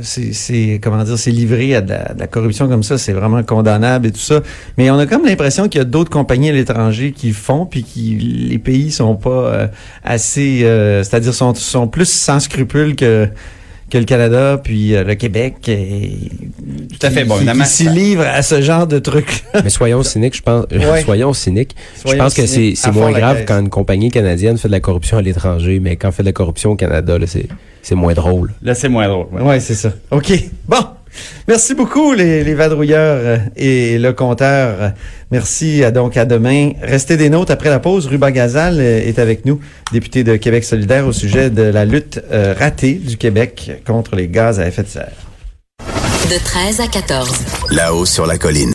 c'est- 0.02 0.34
c'est 0.34 0.80
comment 0.82 1.04
dire 1.04 1.18
c'est 1.18 1.32
livré 1.32 1.76
à 1.76 1.82
de 1.82 1.90
la, 1.90 2.14
de 2.14 2.20
la 2.20 2.28
corruption 2.28 2.68
comme 2.68 2.84
ça, 2.84 2.98
c'est 2.98 3.14
vraiment 3.14 3.44
condamnable 3.44 4.08
et 4.08 4.12
tout 4.12 4.20
ça. 4.20 4.42
Mais 4.78 4.90
on 4.90 4.98
a 5.00 5.06
comme 5.06 5.26
l'impression 5.26 5.68
qu'il 5.68 5.80
y 5.80 5.82
a 5.82 5.86
d'autres 5.86 6.10
compagnies 6.12 6.50
à 6.50 6.54
l'étranger 6.54 7.12
qui 7.12 7.32
font 7.32 7.66
puis 7.66 7.84
qui 7.84 8.48
les 8.50 8.60
pays 8.60 8.92
sont 8.92 9.16
pas 9.16 9.30
euh, 9.30 9.68
assez, 10.04 10.62
euh, 10.64 11.04
c'est-à-dire 11.04 11.34
sont 11.34 11.54
sont 11.56 11.88
plus 11.88 12.10
sans 12.10 12.40
scrupules 12.40 12.96
que 12.96 13.28
que 13.96 14.00
le 14.00 14.06
Canada 14.06 14.60
puis 14.64 14.94
euh, 14.94 15.04
le 15.06 15.16
Québec 15.16 15.70
et, 15.70 16.12
Tout 17.00 17.08
à 17.08 17.10
fait, 17.10 17.22
qui- 17.24 17.28
bon, 17.28 17.36
qui- 17.36 17.40
évidemment, 17.42 17.64
qui 17.64 17.70
s'y 17.70 17.88
livrent 17.88 18.26
à 18.28 18.42
ce 18.42 18.62
genre 18.62 18.86
de 18.88 19.00
trucs. 19.00 19.44
Mais 19.64 19.70
soyons 19.70 20.04
cyniques, 20.04 20.36
je 20.36 20.42
pense. 20.42 20.66
euh, 20.74 20.92
Ouais. 20.92 21.02
Soyons 21.04 21.34
cyniques. 21.34 21.76
Soyons 21.96 22.18
je 22.18 22.24
pense 22.24 22.34
que 22.34 22.46
c'est 22.46 22.76
moins 22.92 23.12
grave 23.12 23.44
quand 23.48 23.60
une 23.60 23.70
compagnie 23.70 24.12
canadienne 24.12 24.58
fait 24.58 24.68
de 24.68 24.74
la 24.74 24.80
corruption 24.82 25.18
à 25.18 25.22
l'étranger, 25.22 25.80
mais 25.80 25.96
quand 25.96 26.10
on 26.10 26.12
fait 26.12 26.24
de 26.24 26.28
la 26.28 26.34
corruption 26.34 26.72
au 26.72 26.76
Canada, 26.76 27.18
là, 27.18 27.26
c'est 27.28 27.48
c'est 27.82 27.96
moins 27.96 28.14
drôle. 28.14 28.52
Là, 28.64 28.74
c'est 28.76 28.90
moins 28.90 29.08
drôle. 29.08 29.28
ouais. 29.32 29.42
Ouais, 29.42 29.60
c'est 29.60 29.76
ça. 29.76 29.94
OK. 30.12 30.34
Bon. 30.68 30.78
Merci 31.48 31.76
beaucoup, 31.76 32.14
les, 32.14 32.44
les 32.44 32.54
vadrouilleurs 32.54 33.20
euh, 33.22 33.38
et 33.56 33.98
le 33.98 34.14
compteur. 34.14 34.94
Merci. 35.32 35.84
À, 35.84 35.92
donc, 35.92 36.18
à 36.18 36.26
demain. 36.26 36.72
Restez 36.82 37.18
des 37.18 37.30
notes 37.30 37.52
après 37.52 37.70
la 37.70 37.80
pause. 37.80 38.08
Ruba 38.08 38.32
Gazal 38.32 38.80
euh, 38.80 39.08
est 39.08 39.20
avec 39.20 39.46
nous, 39.46 39.60
député 39.92 40.24
de 40.24 40.36
Québec 40.36 40.64
solidaire 40.64 41.08
au 41.08 41.12
sujet 41.12 41.50
de 41.50 41.64
la 41.64 41.86
lutte 41.86 42.22
euh, 42.32 42.54
ratée 42.58 42.94
du 42.94 43.18
Québec 43.18 43.72
contre 43.86 44.16
les 44.16 44.28
gaz 44.28 44.60
à 44.60 44.68
effet 44.68 44.84
de 44.84 44.88
serre. 44.88 45.12
De 46.30 46.44
13 46.44 46.80
à 46.80 46.88
14. 46.88 47.30
Là-haut 47.70 48.06
sur 48.06 48.26
la 48.26 48.38
colline. 48.38 48.74